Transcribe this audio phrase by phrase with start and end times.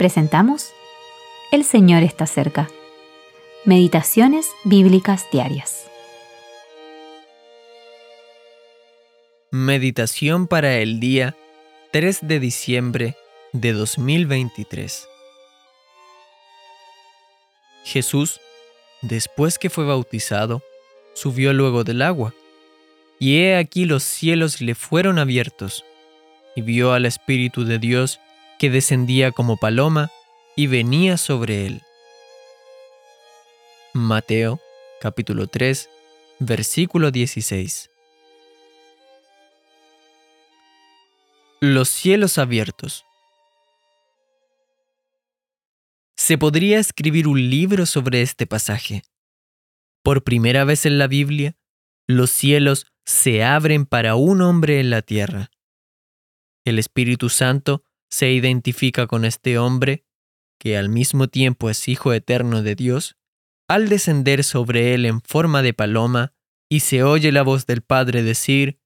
[0.00, 0.72] presentamos
[1.52, 2.70] El Señor está cerca.
[3.66, 5.84] Meditaciones Bíblicas Diarias.
[9.50, 11.36] Meditación para el día
[11.90, 13.16] 3 de diciembre
[13.52, 15.06] de 2023.
[17.84, 18.40] Jesús,
[19.02, 20.62] después que fue bautizado,
[21.12, 22.32] subió luego del agua,
[23.18, 25.84] y he aquí los cielos le fueron abiertos,
[26.56, 28.18] y vio al Espíritu de Dios
[28.60, 30.10] que descendía como paloma
[30.54, 31.82] y venía sobre él.
[33.94, 34.60] Mateo
[35.00, 35.88] capítulo 3
[36.40, 37.88] versículo 16
[41.60, 43.06] Los cielos abiertos
[46.16, 49.04] Se podría escribir un libro sobre este pasaje.
[50.02, 51.56] Por primera vez en la Biblia,
[52.06, 55.50] los cielos se abren para un hombre en la tierra.
[56.66, 60.04] El Espíritu Santo se identifica con este hombre,
[60.58, 63.16] que al mismo tiempo es Hijo eterno de Dios,
[63.68, 66.34] al descender sobre él en forma de paloma,
[66.68, 68.80] y se oye la voz del Padre decir,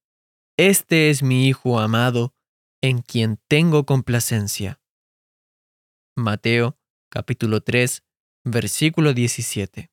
[0.56, 2.34] Este es mi Hijo amado,
[2.82, 4.80] en quien tengo complacencia.
[6.16, 6.78] Mateo
[7.10, 8.04] capítulo 3,
[8.44, 9.90] versículo 17.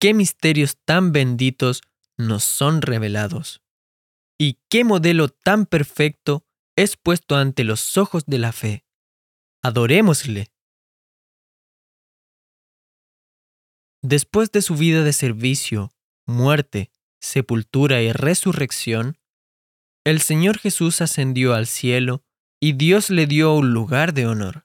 [0.00, 1.82] Qué misterios tan benditos
[2.16, 3.62] nos son revelados.
[4.38, 6.47] Y qué modelo tan perfecto
[6.78, 8.84] es puesto ante los ojos de la fe.
[9.64, 10.52] Adorémosle.
[14.00, 15.90] Después de su vida de servicio,
[16.24, 19.18] muerte, sepultura y resurrección,
[20.04, 22.22] el Señor Jesús ascendió al cielo
[22.60, 24.64] y Dios le dio un lugar de honor.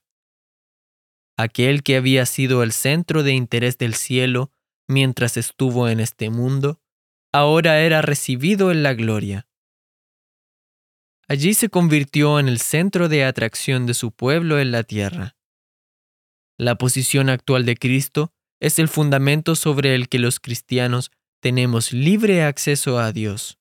[1.36, 4.52] Aquel que había sido el centro de interés del cielo
[4.88, 6.80] mientras estuvo en este mundo,
[7.32, 9.48] ahora era recibido en la gloria.
[11.34, 15.36] Allí se convirtió en el centro de atracción de su pueblo en la tierra.
[16.60, 21.10] La posición actual de Cristo es el fundamento sobre el que los cristianos
[21.42, 23.58] tenemos libre acceso a Dios.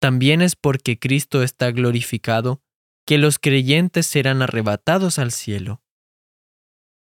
[0.00, 2.60] También es porque Cristo está glorificado
[3.06, 5.80] que los creyentes serán arrebatados al cielo.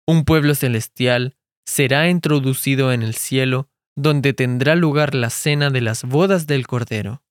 [0.05, 6.03] Un pueblo celestial será introducido en el cielo donde tendrá lugar la cena de las
[6.03, 7.22] bodas del Cordero.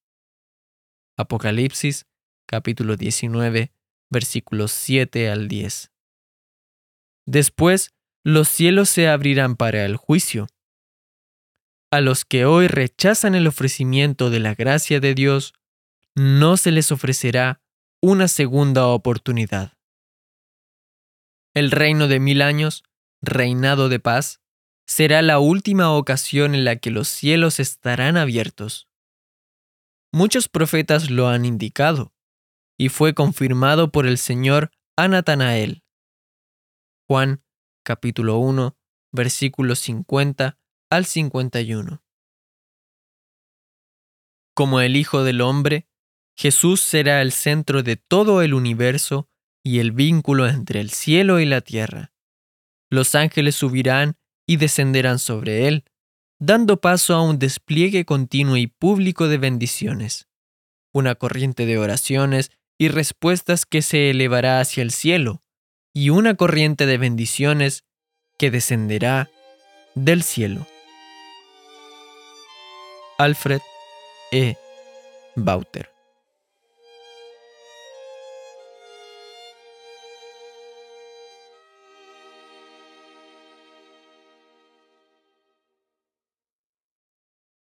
[1.18, 2.06] Apocalipsis
[2.46, 3.70] capítulo 19
[4.08, 5.90] versículos 7 al 10.
[7.26, 7.90] Después
[8.24, 10.46] los cielos se abrirán para el juicio.
[11.90, 15.52] A los que hoy rechazan el ofrecimiento de la gracia de Dios,
[16.14, 17.60] no se les ofrecerá
[18.00, 19.74] una segunda oportunidad.
[21.54, 22.84] El reino de mil años,
[23.20, 24.40] reinado de paz,
[24.86, 28.88] será la última ocasión en la que los cielos estarán abiertos.
[30.14, 32.12] Muchos profetas lo han indicado,
[32.78, 35.84] y fue confirmado por el Señor a Natanael.
[37.08, 37.42] Juan
[37.82, 38.76] capítulo 1,
[39.10, 40.58] versículos 50
[40.90, 42.02] al 51.
[44.54, 45.88] Como el Hijo del Hombre,
[46.36, 49.30] Jesús será el centro de todo el universo
[49.64, 52.12] y el vínculo entre el cielo y la tierra.
[52.90, 55.86] Los ángeles subirán y descenderán sobre él,
[56.42, 60.26] dando paso a un despliegue continuo y público de bendiciones,
[60.92, 65.44] una corriente de oraciones y respuestas que se elevará hacia el cielo,
[65.94, 67.84] y una corriente de bendiciones
[68.38, 69.30] que descenderá
[69.94, 70.66] del cielo.
[73.18, 73.60] Alfred
[74.32, 74.56] E.
[75.36, 75.91] Bauter